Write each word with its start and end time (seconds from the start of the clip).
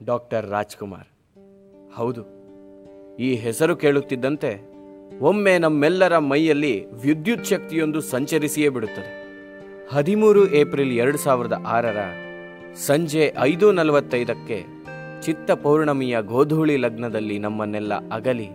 Doctor 0.00 0.46
Rajkumar. 0.50 1.08
ಹೌದು, 1.96 2.22
ಈ 3.18 3.34
ಹೆಸರು 3.34 3.74
ಕೇಳುತ್ತಿದ್ದಂತೆ 3.76 4.50
ಒಮ್ಮೆ 5.20 5.54
ನಮ್ಮೆಲ್ಲರ 5.58 6.18
ಮೈಯಲ್ಲಿ 6.18 6.74
ವಿದ್ಯುತ್ 7.02 7.44
ಶಕ್ತಿಯೊಂದು 7.44 8.00
ಸಂಚರಿಸಿಯೇ 8.00 8.68
ಬಿಡುತ್ತದೆ. 8.68 9.12
ಹದಿಮೂರು 9.92 10.42
ಏಪ್ರಿಲ್ 10.50 10.92
ಎರಡು 10.92 11.18
ಸಾವಿರದ 11.18 11.56
ಆರರ 11.66 12.00
ಸಂಜೆ 12.86 13.24
ಐದು 13.40 13.72
ನಲವತ್ತೈದಕ್ಕೆ 13.72 14.58
ಚಿತ್ತ 15.22 15.50
ಪೌರ್ಣಮಿಯ 15.50 16.16
ಗೋಧೂಳಿ 16.22 16.76
ಲಗ್ನದಲ್ಲಿ 16.76 17.38
ನಮ್ಮನ್ನೆಲ್ಲ 17.38 17.94
ಅಗಲಿ, 18.14 18.48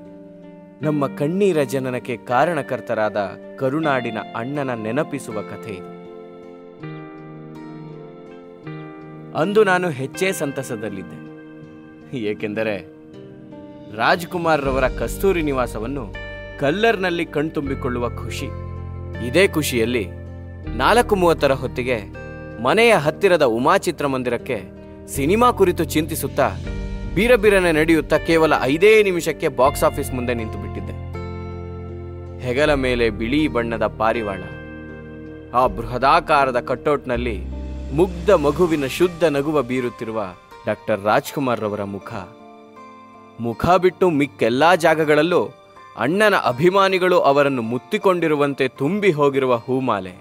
ನಮ್ಮ 0.81 1.07
ಕಣ್ಣೀರ 1.07 1.63
ಜನನಕ್ಕೆ 1.63 2.17
ಕಾರಣಕರ್ತರಾದ 2.17 3.17
ಕರುನಾಡಿನ 3.59 4.19
ಅಣ್ಣನ 4.35 4.73
ನೆನಪಿಸುವ 4.73 5.41
ಕಥೆ 5.41 5.73
ಇದು. 5.73 5.91
ಅಂದು 9.37 9.63
ನಾನು 9.63 9.89
ಹೆಚ್ಚೇ 9.89 10.31
ಸಂತಸದಲ್ಲಿದ್ದೆ. 10.31 11.19
ಏಕೆಂದರೆ 12.17 12.75
ರಾಜ್ಕುಮಾರ್ 13.97 14.61
ರವರ 14.61 14.87
ಕಸ್ತೂರಿ 14.87 15.41
ನಿವಾಸವನ್ನು 15.41 16.13
ಕಲ್ಲರ್ನಲ್ಲಿ 16.59 17.25
ಕಣ್ತುಂಬಿಕೊಳ್ಳುವ 17.25 18.09
ಖುಷಿ. 18.09 18.45
ಇದೇ 19.27 19.47
ಖುಷಿಯಲ್ಲಿ 19.47 20.07
ನಾಲ್ಕು 20.75 21.15
ಮೂವತ್ತರ 21.15 21.51
ಹೊತ್ತಿಗೆ 21.51 21.97
ಮನೆಯ 22.63 22.95
ಹತ್ತಿರದ 22.95 23.43
ಉಮಾ 23.43 23.77
ಚಿತ್ರಮಂದಿರಕ್ಕೆ 23.77 24.61
ಸಿನಿಮಾ 25.07 25.51
ಕುರಿತು 25.51 25.83
ಚಿಂತಿಸುತ್ತಾ 25.83 26.49
ಬೀರಬೀರನೆ 27.15 27.71
ನಡೆಯುತ್ತಾ 27.71 28.17
ಕೇವಲ 28.17 28.53
ಐದೇ 28.61 29.03
ನಿಮಿಷಕ್ಕೆ 29.03 29.47
ಬಾಕ್ಸ್ 29.47 29.83
ಆಫೀಸ್ 29.83 30.13
ಮುಂದೆ 30.13 30.33
ನಿಂತು 30.33 30.57
ಬಿಟ್ಟಿದ್ದೆ 30.57 30.93
ಹೆಗಲ 32.47 32.73
ಮೇಲೆ 32.73 33.09
ಬಿಳಿ 33.09 33.47
ಬಣ್ಣದ 33.47 33.87
ಪಾರಿವಾಳ, 33.87 34.41
ಆ 35.53 35.67
ಬೃಹದಾಕಾರದ 35.67 36.59
ಕಟ್ಟೌಟ್ನಲ್ಲಿ 36.59 37.41
ಮುಗ್ಧ 37.93 38.31
ಮಗುವಿನ 38.31 38.85
ಶುದ್ಧ 38.85 39.23
ನಗುವ 39.23 39.61
ಬೀರುತ್ತಿರುವ 39.61 40.25
ಡಾಕ್ಟರ್ 40.67 41.03
ರಾಜ್ಕುಮಾರ್ 41.03 41.59
ರವರ 41.59 41.83
ಮುಖ. 41.83 42.13
ಮುಖ 43.39 43.69
ಬಿಟ್ಟು 43.69 44.09
ಮಿಕ್ಕೆಲ್ಲ 44.09 44.75
ಜಾಗಗಳಲ್ಲೂ 44.75 45.51
ಅಣ್ಣನ 45.97 46.35
ಅಭಿಮಾನಿಗಳು 46.35 47.19
ಅವರನ್ನು 47.19 47.61
ಮುತ್ತಿಕೊಂಡಿರುವಂತೆ 47.61 48.67
ತುಂಬಿ 48.67 49.11
ಹೋಗಿರುವ 49.11 49.55
ಹೂಮಾಲೆ. 49.55 50.13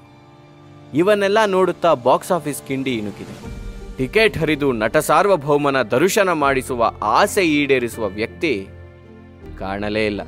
ಇವನ್ನೆಲ್ಲ 0.94 1.44
ನೋಡುತ್ತಾ 1.46 1.94
ಬಾಕ್ಸ್ 1.94 2.32
ಆಫೀಸ್ 2.32 2.62
ಕಿಂಡಿ 2.68 2.94
ಇಣುಕಿದೆ. 2.94 3.34
ಟಿಕೆಟ್ 3.96 4.38
ಹರಿದು 4.38 4.72
ನಟ 4.72 4.96
ಸಾರ್ವಭೌಮನ 4.96 5.82
ದರ್ಶನ 5.82 6.32
ಮಾಡಿಸುವ 6.32 6.92
ಆಸೆ 7.02 7.44
ಈಡೇರಿಸುವ 7.44 8.06
ವ್ಯಕ್ತಿ 8.08 8.66
ಕಾಣಲೇ 9.58 10.06
ಇಲ್ಲ. 10.06 10.22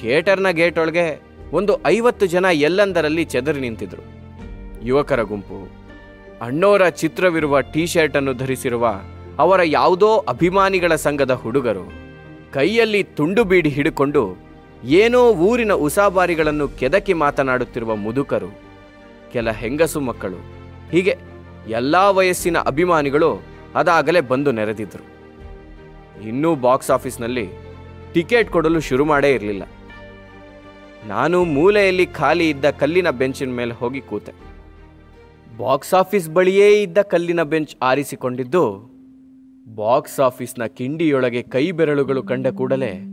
ಥಿಯೇಟರ್ನ 0.00 0.50
ಗೇಟ್ 0.50 0.78
ಒಳಗೆ 0.78 1.20
ಒಂದು 1.52 1.86
ಐವತ್ತು 1.86 2.26
ಜನ 2.26 2.44
ಎಲ್ಲಂದರಲ್ಲಿ 2.44 3.24
ಚೆದರಿ 3.24 3.60
ನಿಂತಿದ್ರು. 3.60 4.02
ಯುವಕರ 4.86 5.22
ಗುಂಪು. 5.22 5.58
ಅಣ್ಣೋರ 6.40 6.88
ಚಿತ್ರವಿರುವ 6.88 7.60
ಟೀ 7.60 7.86
ಶರ್ಟ್ 7.86 8.16
ಅನ್ನು 8.16 8.34
ಧರಿಸಿರುವ 8.34 9.00
ಅವರ 9.38 9.60
ಯಾವುದೋ 9.64 10.16
ಅಭಿಮಾನಿಗಳ 10.28 10.94
ಸಂಘದ 10.94 11.30
ಹುಡುಗರು 11.30 11.84
ಕೈಯಲ್ಲಿ 12.54 13.02
ತುಂಡು 13.02 13.44
ಬೀಡಿ 13.44 13.68
ಹಿಡಿಕೊಂಡು 13.68 14.22
ಏನೋ 14.84 15.32
ಊರಿನ 15.32 15.72
ಉಸಾಬಾರಿಗಳನ್ನು 15.72 16.68
ಕೆದಕಿ 16.68 17.12
ಮಾತನಾಡುತ್ತಿರುವ 17.12 17.96
ಮುದುಕರು, 17.96 18.50
ಕೆಲ 19.32 19.50
ಹೆಂಗಸು 19.50 20.00
ಮಕ್ಕಳು, 20.00 20.36
ಹೀಗೆ 20.90 21.18
ಎಲ್ಲಾ 21.68 22.10
ವಯಸ್ಸಿನ 22.10 22.58
ಅಭಿಮಾನಿಗಳು 22.58 23.42
ಅದಾಗಲೇ 23.74 24.20
ಬಂದು 24.20 24.52
ನೆರೆದಿದ್ರು. 24.52 25.04
ಇನ್ನೂ 26.28 26.54
ಬಾಕ್ಸ್ 26.54 26.90
ಆಫೀಸ್ನಲ್ಲಿ 26.90 27.48
ಟಿಕೆಟ್ 28.14 28.50
ಕೊಡಲು 28.50 28.80
ಶುರು 28.80 29.04
ಮಾಡೇ 29.04 29.34
ಇರಲಿಲ್ಲ. 29.34 29.62
ನಾನು 31.06 31.44
ಮೂಲೆಯಲ್ಲಿ 31.44 32.06
ಖಾಲಿ 32.06 32.50
ಇದ್ದ 32.50 32.70
ಕಲ್ಲಿನ 32.70 33.10
ಬೆಂಚಿನ 33.10 33.50
ಮೇಲೆ 33.50 33.74
ಹೋಗಿ 33.74 34.00
ಕೂತೆ. 34.00 34.32
ಬಾಕ್ಸ್ 35.56 35.94
ಆಫೀಸ್ 35.94 36.30
ಬಳಿಯೇ 36.30 36.82
ಇದ್ದ 36.82 36.98
ಕಲ್ಲಿನ 36.98 37.42
ಬೆಂಚ್ 37.42 37.76
ಆರಿಸಿಕೊಂಡಿದ್ದು 37.82 38.97
ಬಾಕ್ಸ್ 39.74 40.20
ಆಫೀಸ್ನ 40.20 40.64
ಕಿಂಡಿಯೊಳಗೆ 40.64 41.42
ಕೈ 41.42 41.70
ಬೆರಳುಗಳು 41.70 42.22
ಕಂಡ 42.22 42.46
ಕೂಡಲೇ 42.46 43.04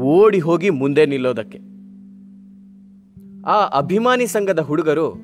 ಓಡಿ 0.00 0.38
ಹೋಗಿ 0.38 0.70
ಮುಂದೆ 0.70 1.06
ನಿಲ್ಲೋದಕ್ಕೆ. 1.06 1.60
ಆ 3.42 3.66
ಅಭಿಮಾನಿ 3.66 4.26
ಸಂಘದ 4.26 4.58
ಹುಡುಗರು 4.58 5.14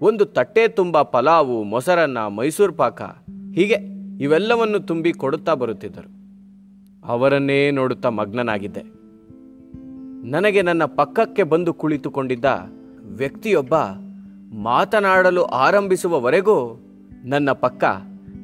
ಒಂದು 0.00 0.24
ತಟ್ಟೆ 0.24 0.68
ತುಂಬ 0.68 1.02
ಪಲಾವು, 1.02 1.62
ಮೊಸರನ್ನ, 1.62 2.18
ಮೈಸೂರು 2.18 2.72
ಪಾಕ, 2.72 3.02
ಹೀಗೆ 3.54 3.76
ಇವೆಲ್ಲವನ್ನು 4.20 4.80
ತುಂಬಿ 4.80 5.12
ಕೊಡುತ್ತಾ 5.12 5.54
ಬರುತ್ತಿದ್ದರು. 5.54 6.18
ಅವರನ್ನೇ 7.06 7.70
ನೋಡುತ್ತಾ 7.70 8.08
ಮಗ್ನನಾಗಿದ್ದೆ. 8.08 8.82
ನನಗೆ 10.30 10.62
ನನ್ನ 10.62 10.84
ಪಕ್ಕಕ್ಕೆ 10.84 11.42
ಬಂದು 11.42 11.74
ಕುಳಿತುಕೊಂಡಿದ್ದ 11.74 12.44
ವ್ಯಕ್ತಿಯೊಬ್ಬ 13.02 13.74
ಮಾತನಾಡಲು 14.62 15.44
ಆರಂಭಿಸುವವರೆಗೂ 15.44 16.80
ನನ್ನ 17.24 17.52
ಪಕ್ಕ 17.52 17.84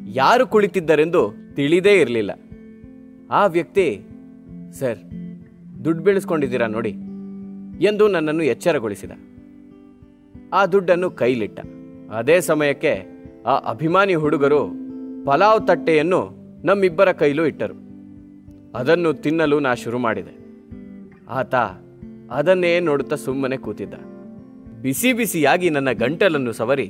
ಯಾರು 0.06 0.46
ಕುಳಿತಿದ್ದರೆಂದು 0.46 1.43
ತಿಳಿದೇ 1.56 2.00
ಇರಲಿಲ್ಲ. 2.00 2.32
ಆ 3.30 3.46
ವ್ಯಕ್ತಿ, 3.46 3.86
ಸರ್, 4.72 4.98
ದುಡ್ಡು 5.84 6.04
ಬೀಳಿಸ್ಕೊಂಡಿದ್ದೀರಾ 6.04 6.66
ನೋಡಿ, 6.66 6.90
ಎಂದು 7.80 8.08
ನನ್ನನ್ನು 8.08 8.42
ಎಚ್ಚರಗೊಳಿಸಿದ. 8.42 9.10
ಆ 10.52 10.66
ದುಡ್ಡನ್ನು 10.66 11.10
ಕೈಲಿಟ್ಟ. 11.10 11.60
ಅದೇ 12.10 12.40
ಸಮಯಕ್ಕೆ 12.40 12.92
ಆ 13.46 13.54
ಅಭಿಮಾನಿ 13.70 14.14
ಹುಡುಗರು 14.14 14.60
ಪಲಾವ್ 15.24 15.66
ತಟ್ಟೆಯನ್ನು 15.66 16.20
ನಮ್ಮಿಬ್ಬರ 16.64 17.12
ಕೈಲೂ 17.12 17.44
ಇಟ್ಟರು. 17.44 17.76
ಅದನ್ನು 18.74 19.14
ತಿನ್ನಲು 19.14 19.60
ನಾ 19.60 19.74
ಶುರು 19.74 19.98
ಮಾಡಿದೆ. 19.98 20.34
ಆತ 21.28 21.54
ಅದನ್ನೇ 22.30 22.80
ನೋಡುತ್ತಾ 22.80 23.16
ಸುಮ್ಮನೆ 23.16 23.56
ಕೂತಿದ್ದ. 23.56 23.94
ಬಿಸಿ 24.82 25.12
ಬಿಸಿಯಾಗಿ 25.12 25.70
ನನ್ನ 25.70 25.90
ಗಂಟಲನ್ನು 25.92 26.52
ಸವರಿ, 26.52 26.88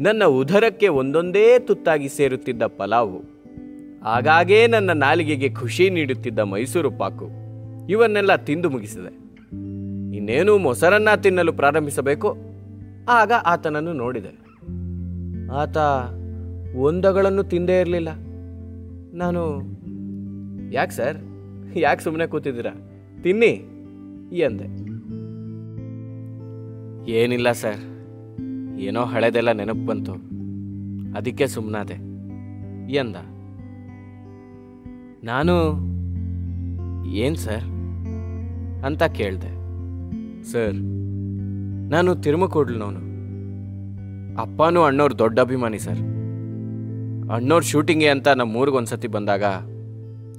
ನನ್ನ 0.00 0.24
ಉದರಕ್ಕೆ 0.24 0.88
ಒಂದೊಂದೇ 0.88 1.58
ತುತ್ತಾಗಿ 1.58 2.08
ಸೇರುತ್ತಿದ್ದ 2.08 2.62
ಪಲಾವು 2.66 3.33
ಆಗಾಗೇ 4.04 4.66
ನನ್ನ 4.66 4.90
ನಾಲಿಗೆಗೆ 4.90 5.48
ಖುಷಿ 5.48 5.90
ನೀಡುತ್ತಿದ್ದ 5.90 6.38
ಮೈಸೂರು 6.38 6.90
ಪಾಕು. 6.90 7.30
ಇವನ್ನೆಲ್ಲ 7.88 8.36
ತಿಂದು 8.36 8.70
ಮುಗಿಸಿದೆ. 8.70 9.24
ಇನ್ನೇನು 10.16 10.58
ಮೊಸರನ್ನ 10.58 11.08
ತಿನ್ನಲು 11.22 11.52
ಪ್ರಾರಂಭಿಸಬೇಕು? 11.52 12.36
ಆಗ 13.08 13.32
ಆತನನ್ನು 13.46 13.92
ನೋಡಿದೆ. 13.92 14.44
ಆತ 15.52 15.76
ಒಂದಗಳನ್ನು 16.76 17.44
ತಿಂದೇ 17.44 17.80
ಇರಲಿಲ್ಲ. 17.80 18.08
ನಾನು, 19.16 19.62
ಯಾಕೆ 20.72 20.90
ಸರ್? 20.90 21.16
ಯಾಕೆ 21.76 22.04
ಸುಮ್ಮನೆ 22.04 22.26
ಕೂತಿದ್ದೀರಾ? 22.26 22.70
ತಿನ್ನಿ, 23.22 23.64
ಎಂದೆ. 24.36 24.94
ಏನಿಲ್ಲ 27.10 27.52
ಸರ್. 27.52 27.80
ಏನೋ 28.78 29.04
ಹಳೆದೆಲ್ಲ 29.04 29.52
ನೆನಪು 29.52 29.86
ಬಂತು. 29.86 30.12
ಅದಕ್ಕೆ 31.16 31.46
ಸುಮ್ಮನಾದೆ 31.46 31.94
ಎಂದ. 32.92 33.16
ನಾನು 35.24 35.72
ಏನ್ 37.06 37.36
ಸರ್ 37.36 37.64
ಅಂತ 38.84 39.02
ಕೇಳಿದೆ. 39.02 39.50
ಸರ್. 40.52 40.74
ನಾನು 41.90 42.14
ತಿರುಮಕೂಡ್ಲನವನು 42.14 42.98
ಅಪ್ಪನೂ 44.40 44.82
ಅಣ್ಣವ್ರ 44.82 45.12
ದೊಡ್ಡ 45.12 45.40
ಅಭಿಮಾನಿ 45.40 45.78
ಸರ್. 45.78 45.98
ಅಣ್ಣವ್ರ 47.32 47.62
ಶೂಟಿಂಗ್ಗೆ 47.62 48.08
ಅಂತ 48.08 48.28
ನಮ್ಮ 48.28 48.56
ಊರಿಗೆ 48.56 48.76
ಒಂದ್ಸತಿ 48.76 49.08
ಬಂದಾಗ 49.08 49.44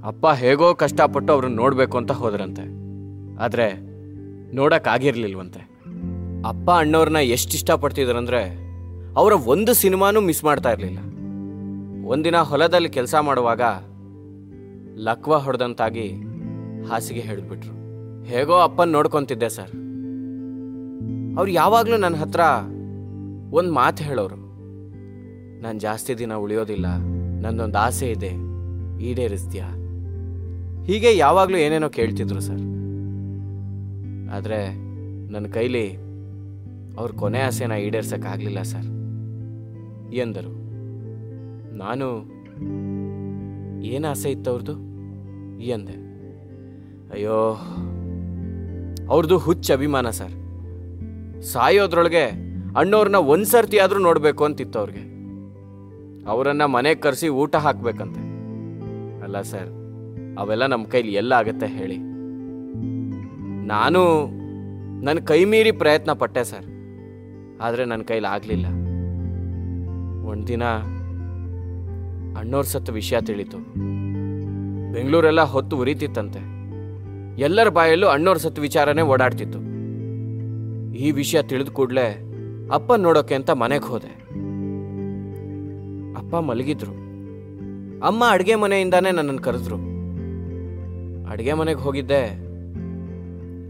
ಅಪ್ಪ 0.06 0.28
ಹೇಗೋ 0.28 0.74
ಕಷ್ಟಪಟ್ಟು 0.74 1.34
ಅವ್ರನ್ನ 1.34 1.56
ನೋಡಬೇಕು 1.56 1.98
ಅಂತ 1.98 2.12
ಹೋದ್ರಂತೆ. 2.12 2.66
ಆದರೆ 3.38 3.68
ನೋಡೋಕ್ಕಾಗಿರ್ಲಿಲ್ವಂತೆ 4.56 5.60
ಅಪ್ಪ 6.48 6.72
ಅಣ್ಣವ್ರನ್ನ 6.72 7.18
ಎಷ್ಟು 7.18 7.54
ಇಷ್ಟಪಡ್ತಿದ್ರಂದ್ರೆ 7.54 8.58
ಅವರ 9.14 9.34
ಒಂದು 9.34 9.74
ಸಿನಿಮಾನೂ 9.74 10.22
ಮಿಸ್ 10.22 10.44
ಮಾಡ್ತಾ 10.44 10.72
ಇರಲಿಲ್ಲ. 10.72 11.00
ಒಂದಿನ 12.08 12.38
ಹೊಲದಲ್ಲಿ 12.38 12.90
ಕೆಲಸ 12.90 13.16
ಮಾಡುವಾಗ 13.22 13.62
ಲಕ್ವ 14.96 15.38
ಹೊಡೆದಂತಾಗಿ 15.38 16.14
ಹಾಸಿಗೆ 16.90 17.20
ಹೇಳಿಬಿಟ್ರು 17.20 17.76
ಹೇಗೋ 18.24 18.54
ಅಪ್ಪನ 18.54 18.90
ನೋಡ್ಕೊಂತಿದ್ದೆ 18.90 19.50
ಸರ್. 19.50 19.70
ಅವ್ರು 21.38 21.52
ಯಾವಾಗಲೂ 21.52 21.98
ನನ್ನ 21.98 22.16
ಹತ್ರ 22.16 22.40
ಒಂದು 23.56 23.74
ಮಾತು 23.74 24.04
ಹೇಳೋರು. 24.04 24.36
ನಾನು 25.62 25.80
ಜಾಸ್ತಿ 25.80 26.18
ದಿನ 26.18 26.34
ಉಳಿಯೋದಿಲ್ಲ 26.34 26.86
ನನ್ನೊಂದು 27.42 27.78
ಆಸೆ 27.78 28.12
ಇದೆ, 28.12 28.32
ಈಡೇರಿಸ್ತೀಯಾ? 29.04 29.68
ಹೀಗೆ 30.84 31.18
ಯಾವಾಗಲೂ 31.18 31.58
ಏನೇನೋ 31.58 31.90
ಕೇಳ್ತಿದ್ರು 31.90 32.40
ಸರ್. 32.40 32.62
ಆದರೆ 34.36 34.74
ನನ್ನ 35.32 35.46
ಕೈಲಿ 35.48 35.96
ಅವ್ರ 37.00 37.12
ಕೊನೆ 37.12 37.40
ಆಸೆನ 37.40 37.72
ಈಡೇರ್ಸಕ್ಕಾಗಲಿಲ್ಲ 37.72 38.62
ಸರ್. 38.62 38.86
ಎಂದರು. 40.14 40.66
ನಾನು 41.78 42.36
ಏನು 43.82 44.08
ಆಸೆ 44.08 44.32
ಇತ್ತು 44.32 44.52
ಅವ್ರದ್ದು 44.52 44.72
ಎಂದೆ 45.64 46.06
ಅಯ್ಯೋ 47.14 47.58
ಅವ್ರದ್ದು 49.10 49.38
ಹುಚ್ಚ 49.38 49.72
ಅಭಿಮಾನ 49.72 50.10
ಸರ್. 50.10 50.36
ಸಾಯೋದ್ರೊಳಗೆ 51.42 52.24
ಅಣ್ಣವ್ರನ್ನ 52.78 53.16
ಒಂದ್ಸರ್ತಿ 53.16 53.78
ಆದರೂ 53.78 54.00
ನೋಡಬೇಕು 54.00 54.46
ಅಂತಿತ್ತು 54.46 54.80
ಅವ್ರಿಗೆ. 54.80 55.16
ಅವರನ್ನ 56.28 56.66
ಮನೆಗೆ 56.66 57.00
ಕರೆಸಿ 57.00 57.28
ಊಟ 57.28 57.56
ಹಾಕ್ಬೇಕಂತೆ. 57.56 58.20
ಅಲ್ಲ 59.24 59.42
ಸರ್, 59.42 59.70
ಅವೆಲ್ಲ 60.40 60.66
ನಮ್ಮ 60.66 60.86
ಕೈಲಿ 60.86 61.14
ಎಲ್ಲ 61.14 61.34
ಆಗತ್ತೆ 61.34 61.68
ಹೇಳಿ. 61.68 61.98
ನಾನು 63.68 64.02
ನನ್ನ 65.04 65.20
ಕೈ 65.20 65.46
ಮೀರಿ 65.46 65.72
ಪ್ರಯತ್ನ 65.72 66.14
ಪಟ್ಟೆ 66.14 66.44
ಸರ್. 66.44 66.66
ಆದರೆ 67.62 67.86
ನನ್ನ 67.86 68.02
ಕೈಲಿ 68.02 68.28
ಆಗಲಿಲ್ಲ. 68.28 68.66
ಒಂದಿನ 70.30 70.64
ಅಣ್ಣವ್ರ 72.38 72.66
ಸತ್ತ 72.66 72.90
ವಿಷಯ 72.90 73.22
ತಿಳಿತು. 73.22 73.58
ಬೆಂಗಳೂರೆಲ್ಲ 74.94 75.42
ಹೊತ್ತು 75.42 75.78
ಉರಿತಿತ್ತಂತೆ. 75.78 76.56
ಎಲ್ಲರ 77.42 77.70
ಬಾಯಲ್ಲೂ 77.70 78.08
ಅಣ್ಣೋರ್ 78.08 78.40
ಸತ್ತು 78.40 78.62
ವಿಚಾರನೇ 78.62 79.02
ಓಡಾಡ್ತಿತ್ತು. 79.02 79.60
ಈ 80.96 81.12
ವಿಷಯ 81.12 81.42
ತಿಳಿದ 81.42 81.68
ಕೂಡಲೇ 81.68 82.22
ಅಪ್ಪ 82.72 82.94
ನೋಡೋಕೆ 82.94 83.36
ಅಂತ 83.36 83.50
ಮನೆಗೆ 83.50 83.84
ಹೋದೆ. 83.84 84.26
ಅಪ್ಪ 86.18 86.36
ಮಲಗಿದ್ರು. 86.36 86.92
ಅಮ್ಮ 88.08 88.24
ಅಡುಗೆ 88.30 88.56
ಮನೆಯಿಂದಾನೇ 88.56 89.12
ನನ್ನನ್ನು 89.12 89.42
ಕರೆದ್ರು. 89.42 89.76
ಅಡುಗೆ 91.32 91.54
ಮನೆಗೆ 91.54 91.80
ಹೋಗಿದ್ದೆ. 91.80 92.46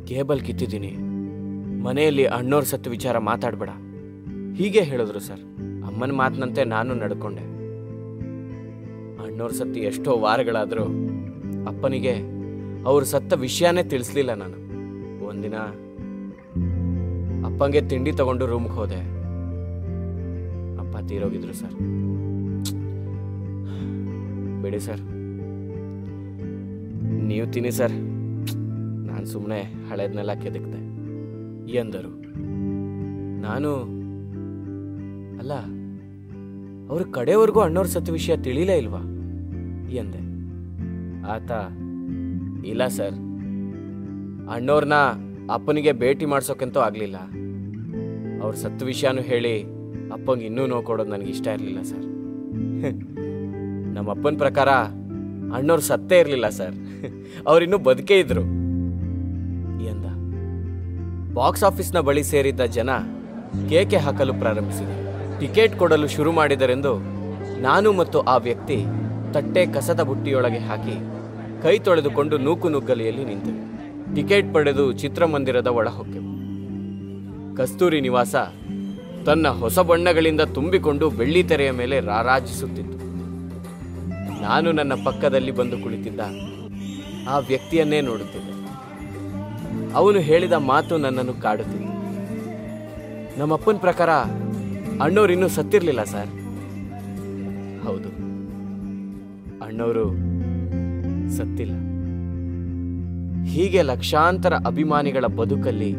ಕೇಬಲ್ 0.05 0.41
ಕಿತ್ತಿದ್ದೀನಿ. 0.41 0.97
ಮನೆಯಲ್ಲಿ 1.83 2.25
ಅಣ್ಣೋರ್ 2.25 2.65
ಸತ್ತು 2.65 2.89
ವಿಚಾರ 2.89 3.17
ಮಾತಾಡಬೇಡ. 3.17 3.69
ಹೀಗೆ 4.55 4.81
ಹೇಳಿದ್ರು 4.81 5.19
ಸರ್. 5.19 5.41
ಅಮ್ಮನ 5.59 6.11
ಮಾತಿನಂತೆ 6.11 6.63
ನಾನು 6.63 6.93
ನಡ್ಕೊಂಡೆ. 6.93 7.54
ಅಣ್ಣೋರ್ 9.23 9.53
ಸತ್ತು 9.53 9.79
ಎಷ್ಟೋ 9.79 10.17
ವಾರಗಳಾದರೂ 10.17 10.83
ಅಪ್ಪನಿಗೆ 11.67 12.15
ಅವ್ರ 12.85 13.03
ಸತ್ತ 13.03 13.33
ವಿಷಯನೇ 13.33 13.83
ತಿಳಿಸ್ಲಿಲ್ಲ 13.83 14.33
ನಾನು. 14.33 14.65
ಒಂದಿನ 15.25 15.53
ಅಪ್ಪಂಗೆ 17.45 17.81
ತಿಂಡಿ 17.81 18.11
ತಗೊಂಡು 18.11 18.45
ರೂಮ್ಗೆ 18.45 18.71
ಹೋದೆ. 18.71 18.99
ಅಪ್ಪ 20.77 20.97
ತೀರೋಗಿದ್ರು 21.09 21.53
ಸರ್. 21.53 21.73
ಬಿಡಿ 24.61 24.79
ಸರ್. 24.79 25.01
ನೀವು 27.03 27.51
ತಿನ್ನಿ 27.51 27.71
ಸರ್. 27.71 27.91
ನಾನು 29.07 29.25
ಸುಮ್ಮನೆ 29.25 29.61
ಹಳೇದನ್ನೆಲ್ಲ 29.89 30.33
ಕೆದಕ್ತೆ 30.33 30.85
ಎಂದರು. 31.71 32.25
ನಾನು 33.41 33.75
ಅಲ್ಲ 35.39 35.51
ಅವ್ರ 36.89 37.01
ಕಡೆವರೆಗೂ 37.11 37.59
ಅಣ್ಣವ್ರ 37.59 37.87
ಸತ್ತು 37.87 38.11
ವಿಷಯ 38.11 38.37
ತಿಳಿಲೇ 38.37 38.77
ಇಲ್ವಾ? 38.77 38.99
ಎಂದೆ. 39.89 40.25
ಆತ, 41.27 41.51
ಇಲ್ಲ 42.65 42.87
ಸರ್. 42.87 43.13
ಅಣ್ಣವ್ರನ್ನ 44.53 44.93
ಅಪ್ಪನಿಗೆ 45.53 45.91
ಭೇಟಿ 45.91 46.25
ಮಾಡ್ಸೋಕಂತೂ 46.25 46.79
ಆಗಲಿಲ್ಲ. 46.79 47.17
ಅವ್ರ 48.43 48.55
ಸತ್ತು 48.55 48.85
ವಿಷಯನೂ 48.85 49.21
ಹೇಳಿ 49.21 49.63
ಅಪ್ಪಂಗೆ 50.11 50.45
ಇನ್ನೂ 50.45 50.65
ನೋವು 50.65 50.83
ಕೊಡೋದು 50.83 51.09
ನನಗೆ 51.09 51.29
ಇಷ್ಟ 51.29 51.47
ಇರಲಿಲ್ಲ 51.47 51.81
ಸರ್. 51.81 52.05
ನಮ್ಮ 53.93 54.09
ಅಪ್ಪನ 54.09 54.37
ಪ್ರಕಾರ 54.37 54.69
ಅಣ್ಣವ್ರು 55.55 55.81
ಸತ್ತೇ 55.81 56.19
ಇರಲಿಲ್ಲ 56.19 56.49
ಸರ್. 56.49 56.75
ಅವರಿನ್ನೂ 57.47 57.77
ಬದುಕೇ 57.77 58.19
ಇದ್ರು. 58.19 58.41
ಎಂದ. 59.85 60.05
ಬಾಕ್ಸ್ 61.33 61.63
ಆಫೀಸ್ನ 61.63 61.99
ಬಳಿ 61.99 62.23
ಸೇರಿದ್ದ 62.23 62.61
ಜನ 62.61 62.89
ಕೇಕೆ 63.69 63.97
ಹಾಕಲು 63.97 64.33
ಪ್ರಾರಂಭಿಸಿದರು. 64.33 65.04
ಟಿಕೆಟ್ 65.39 65.75
ಕೊಡಲು 65.75 66.07
ಶುರು 66.07 66.31
ಮಾಡಿದರೆಂದು 66.31 66.99
ನಾನು 67.61 67.93
ಮತ್ತು 67.93 68.19
ಆ 68.19 68.37
ವ್ಯಕ್ತಿ 68.37 68.85
ತಟ್ಟೆ 69.31 69.65
ಕಸದ 69.65 70.01
ಬುಟ್ಟಿಯೊಳಗೆ 70.01 70.57
ಹಾಕಿ 70.57 70.95
ಕೈ 71.63 71.79
ತೊಳೆದುಕೊಂಡು 71.79 72.37
ನೂಕು 72.37 72.69
ನುಗ್ಗಲಿಯಲ್ಲಿ 72.69 73.25
ನಿಂತೆವು 73.25 73.75
ಟಿಕೆಟ್ 74.15 74.53
ಪಡೆದು 74.53 74.91
ಚಿತ್ರಮಂದಿರದ 74.91 75.67
ಒಳ 75.67 75.89
ಹೊಕ್ಕೆವು 75.89 76.35
ಕಸ್ತೂರಿ 77.55 78.01
ನಿವಾಸ 78.01 78.35
ತನ್ನ 79.25 79.47
ಹೊಸ 79.47 79.79
ಬಣ್ಣಗಳಿಂದ 79.79 80.41
ತುಂಬಿಕೊಂಡು 80.41 81.09
ಬೆಳ್ಳಿ 81.09 81.43
ತೆರೆಯ 81.43 81.71
ಮೇಲೆ 81.71 81.99
ರಾರಾಜಿಸುತ್ತಿತ್ತು. 81.99 82.97
ನಾನು 84.41 84.71
ನನ್ನ 84.71 84.93
ಪಕ್ಕದಲ್ಲಿ 85.05 85.51
ಬಂದು 85.51 85.77
ಕುಳಿತಿದ್ದ 85.77 86.19
ಆ 87.29 87.37
ವ್ಯಕ್ತಿಯನ್ನೇ 87.37 88.01
ನೋಡುತ್ತಿದ್ದೆ. 88.01 88.55
ಅವನು 89.93 90.19
ಹೇಳಿದ 90.19 90.53
ಮಾತು 90.53 90.97
ನನ್ನನ್ನು 90.97 91.33
ಕಾಡುತ್ತಿತ್ತು. 91.33 91.85
ನಮ್ಮಪ್ಪನ 93.39 93.77
ಪ್ರಕಾರ 93.77 94.09
ಅಣ್ಣವ್ರು 95.01 95.33
ಇನ್ನೂ 95.33 95.47
ಸತ್ತಿರ್ಲಿಲ್ಲ 95.47 96.03
ಸರ್. 96.03 96.29
ಹೌದು. 97.85 98.09
ಅಣ್ಣವರು 99.65 100.11
ಸತ್ತಿಲ್ಲ. 101.29 101.95
ಹೀಗೆ 103.45 103.81
ಲಕ್ಷಾಂತರ 103.81 104.53
ಅಭಿಮಾನಿಗಳ 104.53 105.25
ಬದುಕಲ್ಲಿ 105.25 105.95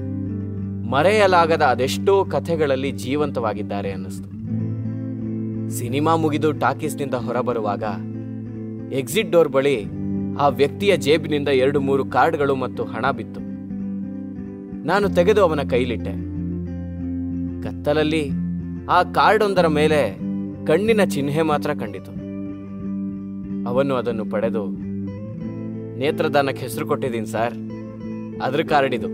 ಮರೆಯಲಾಗದ 0.90 1.62
ಅದೆಷ್ಟೋ 1.62 2.24
ಕಥೆಗಳಲ್ಲಿ 2.24 2.90
ಜೀವಂತವಾಗಿದ್ದಾರೆ 2.90 3.92
ಅನ್ನಿಸ್ತು. 3.92 4.36
ಸಿನಿಮಾ 5.70 6.16
ಮುಗಿದು 6.16 6.52
ಟಾಕೀಸ್ನಿಂದ 6.52 7.14
ಹೊರಬರುವಾಗ 7.14 7.84
ಎಕ್ಸಿಟ್ 8.92 9.32
ಡೋರ್ 9.32 9.48
ಬಳಿ 9.48 9.86
ಆ 10.40 10.48
ವ್ಯಕ್ತಿಯ 10.48 10.96
ಜೇಬಿನಿಂದ 10.96 11.48
ಎರಡು 11.48 11.80
ಮೂರು 11.80 12.04
ಕಾರ್ಡ್ಗಳು 12.04 12.54
ಮತ್ತು 12.54 12.84
ಹಣ 12.84 13.10
ಬಿತ್ತು. 13.10 13.40
ನಾನು 14.86 15.08
ತೆಗೆದು 15.08 15.42
ಅವನ 15.42 15.60
ಕೈಲಿಟ್ಟೆ. 15.70 16.26
ಕತ್ತಲಲ್ಲಿ 17.62 18.30
ಆ 18.90 19.02
ಕಾರ್ಡೊಂದರ 19.02 19.66
ಮೇಲೆ 19.66 20.18
ಕಣ್ಣಿನ 20.66 21.00
ಚಿಹ್ನೆ 21.04 21.42
ಮಾತ್ರ 21.42 21.70
ಕಂಡಿತು. 21.70 22.10
ಅವನು 23.68 23.94
ಅದನ್ನು 23.94 24.24
ಪಡೆದು, 24.24 24.66
ನೇತ್ರದಾನಕ್ಕೆ 25.98 26.62
ಹೆಸರು 26.62 26.86
ಕೊಟ್ಟಿದ್ದೀನಿ 26.86 27.26
ಸರ್. 27.26 27.54
ಅದ್ರ 28.42 28.62
ಕಾರ್ಡಿದು 28.62 29.08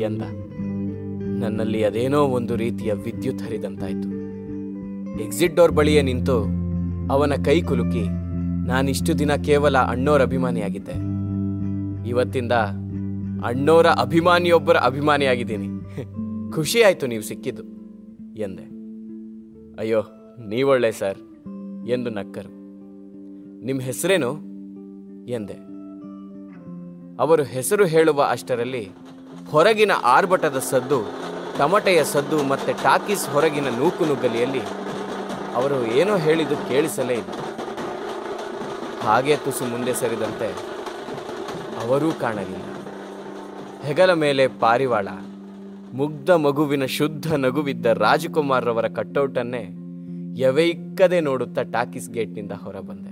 ಎಂದ. 0.00 0.22
ನನ್ನಲ್ಲಿ 1.42 1.84
ಅದೇನೋ 1.84 2.22
ಒಂದು 2.22 2.56
ರೀತಿಯ 2.56 2.92
ವಿದ್ಯುತ್ 2.92 3.42
ಹರಿದಂತಾಯ್ತು. 3.42 4.08
ಎಕ್ಸಿಟ್ 5.24 5.56
ಡೋರ್ 5.56 5.72
ಬಳಿಯೇ 5.72 6.02
ನಿಂತು 6.02 6.44
ಅವನ 7.10 7.32
ಕೈ 7.44 7.62
ಕುಲುಕಿ, 7.62 8.04
ನಾನಿಷ್ಟು 8.66 9.18
ದಿನ 9.18 9.34
ಕೇವಲ 9.34 9.78
ಅಣ್ಣೋರ 9.78 10.22
ಅಭಿಮಾನಿಯಾಗಿದ್ದೆ 10.22 10.96
ಇವತ್ತಿಂದ 12.08 12.52
ಅಣ್ಣೋರ 13.44 13.86
ಅಭಿಮಾನಿಯೊಬ್ಬರ 13.86 14.76
ಅಭಿಮಾನಿಯಾಗಿದ್ದೀನಿ 14.76 15.68
ಖುಷಿ 16.54 16.82
ನೀವು 17.06 17.22
ಸಿಕ್ಕಿದ್ದು. 17.22 17.77
ಎಂದೆ. 18.38 18.62
ಅಯ್ಯೋ, 19.80 20.02
ನೀವೊಳ್ಳೆ 20.38 20.92
ಸರ್ 20.92 21.18
ಎಂದು 21.88 22.10
ನಕ್ಕರು. 22.10 22.48
ನಿಮ್ಮ 23.64 23.80
ಹೆಸರೇನು 23.80 24.32
ಎಂದೆ. 25.28 25.68
ಅವರು 27.22 27.42
ಹೆಸರು 27.42 27.86
ಹೇಳುವ 27.86 28.26
ಅಷ್ಟರಲ್ಲಿ 28.30 28.90
ಹೊರಗಿನ 29.50 29.90
ಆರ್ಭಟದ 30.04 30.58
ಸದ್ದು 30.58 31.28
ತಮಟೆಯ 31.58 32.04
ಸದ್ದು 32.04 32.44
ಮತ್ತು 32.44 32.82
ಟಾಕೀಸ್ 32.82 33.28
ಹೊರಗಿನ 33.28 33.64
ನೂಕು 33.64 34.04
ನುಗ್ಗಲಿಯಲ್ಲಿ 34.04 34.60
ಅವರು 35.54 35.86
ಏನೋ 35.86 36.16
ಹೇಳಿದ್ದು 36.16 36.56
ಕೇಳಿಸಲೇ 36.56 37.14
ಇಲ್ಲ. 37.14 37.30
ಹಾಗೆ 39.00 39.36
ತುಸು 39.36 39.64
ಮುಂದೆ 39.64 39.94
ಸರಿದಂತೆ 39.94 40.46
ಅವರೂ 41.84 42.12
ಕಾಣಲಿಲ್ಲ. 42.12 42.64
ಹೆಗಲ 43.82 44.12
ಮೇಲೆ 44.12 44.46
ಪಾರಿವಾಳ 44.46 45.08
ಮುಗ್ಧ 45.94 46.30
ಮಗುವಿನ 46.30 46.84
ಶುದ್ಧ 46.84 47.34
ನಗುವಿದ್ದ 47.34 47.86
ರಾಜಕುಮಾರ್ 47.86 48.64
ರವರ 48.64 48.88
ಕಟ್ಟೌಟನ್ನೇ 48.88 49.76
ಯವೈಕ್ಕದೆ 50.38 51.20
ನೋಡುತ್ತಾ 51.20 51.62
ಟಾಕೀಸ್ 51.62 52.10
ಗೇಟ್ನಿಂದ 52.10 52.52
ಹೊರಬಂದೆ. 52.52 53.07